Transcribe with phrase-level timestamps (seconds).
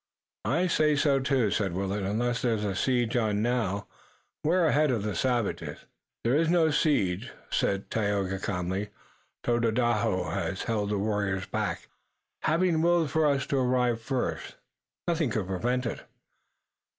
[0.49, 2.01] "I say so, too," said Willet.
[2.01, 3.85] "Unless there's a siege on now,
[4.43, 5.85] we're ahead of the savages."
[6.23, 8.89] "There is no siege," said Tayoga calmly.
[9.43, 11.87] "Tododaho has held the warriors back.
[12.41, 14.55] Having willed for us to arrive first,
[15.07, 16.01] nothing could prevent it."